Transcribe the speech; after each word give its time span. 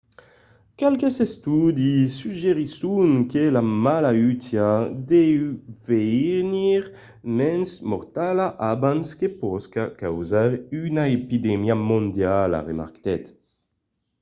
qualques 0.79 1.17
estudis 1.25 2.07
suggerisson 2.21 3.11
que 3.31 3.43
la 3.55 3.63
malautiá 3.85 4.71
deu 5.11 5.41
venir 5.87 6.81
mens 7.37 7.69
mortala 7.89 8.45
abans 8.71 9.07
que 9.19 9.27
pòsca 9.41 9.83
causar 10.01 10.49
una 10.85 11.05
epidemia 11.19 11.75
mondiala 11.89 12.57
remarquèt 12.69 13.25